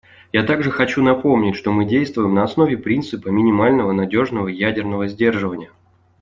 [0.33, 5.69] Я также хочу напомнить, что мы действуем на основе принципа минимального надежного ядерного сдерживания.